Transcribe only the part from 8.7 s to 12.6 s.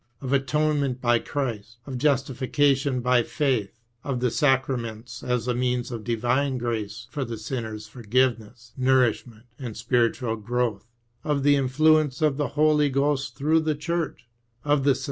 nourishment, and spiritual growth, of the iiifiuences of the